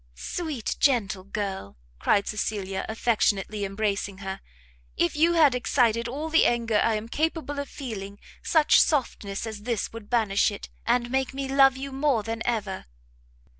[0.15, 4.41] "Sweet, gentle girl!" cried Cecilia, affectionately embracing her,
[4.97, 9.61] "if you had excited all the anger I am capable of feeling, such softness as
[9.61, 12.87] this would banish it, and make me love you more than ever!"